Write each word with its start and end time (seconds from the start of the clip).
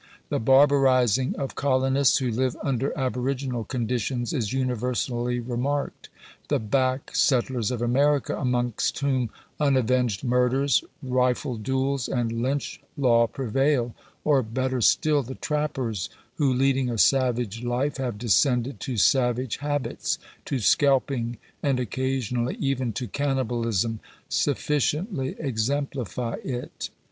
The 0.29 0.39
barbarizing 0.39 1.35
of 1.35 1.53
colonists, 1.53 2.17
who 2.17 2.31
live 2.31 2.57
under 2.63 2.91
aboriginal 2.97 3.63
conditions, 3.63 4.33
is 4.33 4.51
universally 4.51 5.39
remarked. 5.39 6.09
The 6.47 6.57
back 6.57 7.15
settlers 7.15 7.69
of 7.69 7.83
America, 7.83 8.35
amongst 8.35 8.97
whom 8.97 9.29
un 9.59 9.77
avenged 9.77 10.23
murders, 10.23 10.83
rifle 11.03 11.55
duels, 11.55 12.07
and 12.07 12.31
Lynch 12.31 12.81
law 12.97 13.27
prevail— 13.27 13.93
or, 14.23 14.41
better 14.41 14.81
still, 14.81 15.21
the 15.21 15.35
trappers, 15.35 16.09
who 16.37 16.51
leading 16.51 16.89
a 16.89 16.97
savage 16.97 17.61
life 17.63 17.97
have 17.97 18.17
descended 18.17 18.79
to 18.79 18.97
savage 18.97 19.57
habits, 19.57 20.17
to 20.45 20.57
scalping, 20.57 21.37
and 21.61 21.79
occasionally 21.79 22.55
even 22.59 22.91
to 22.93 23.07
cannibalism— 23.07 23.99
sufficiently 24.29 25.35
exemplify 25.37 26.37
it. 26.43 26.89